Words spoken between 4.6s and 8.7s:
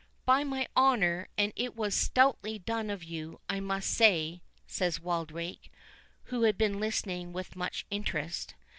said Wildrake,—who had been listening with much interest.